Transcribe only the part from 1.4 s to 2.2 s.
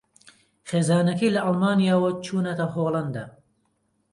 ئەڵمانیاوە